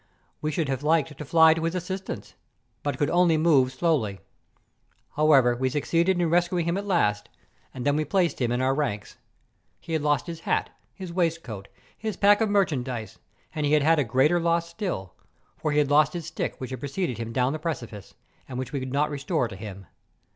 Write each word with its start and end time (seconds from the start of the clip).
We 0.41 0.49
should 0.51 0.67
have 0.67 0.81
liked 0.81 1.15
to 1.15 1.25
fly 1.25 1.53
to 1.53 1.63
his 1.63 1.75
assistance, 1.75 2.33
but 2.81 2.97
could 2.97 3.11
only 3.11 3.37
move 3.37 3.71
slowly. 3.71 4.19
However, 5.11 5.55
we 5.55 5.69
succeeded 5.69 6.19
in 6.19 6.27
res¬ 6.27 6.49
cuing 6.49 6.63
him 6.63 6.75
at 6.75 6.87
last, 6.87 7.29
and 7.71 7.85
then 7.85 7.95
we 7.95 8.03
placed 8.03 8.41
him 8.41 8.51
in 8.51 8.61
our 8.63 8.73
ranks. 8.73 9.17
He 9.79 9.93
had 9.93 10.01
lost 10.01 10.25
his 10.25 10.39
hat, 10.39 10.71
his 10.95 11.13
waistcoat, 11.13 11.67
his 11.95 12.17
pack 12.17 12.41
of 12.41 12.49
merchandise, 12.49 13.19
and 13.53 13.63
he 13.63 13.73
had 13.73 13.83
had 13.83 13.99
a 13.99 14.03
greater 14.03 14.39
loss 14.39 14.67
still; 14.67 15.13
fcr 15.63 15.71
he 15.71 15.77
had 15.77 15.91
lost 15.91 16.13
his 16.13 16.25
stick 16.25 16.57
wdiich 16.57 16.71
had 16.71 16.79
pre¬ 16.81 16.89
ceded 16.89 17.17
him 17.19 17.31
down 17.31 17.53
the 17.53 17.59
precipice, 17.59 18.15
and 18.49 18.57
which 18.57 18.73
we 18.73 18.79
could 18.79 18.91
not 18.91 19.11
restore 19.11 19.47
to 19.47 19.55
him. 19.55 19.85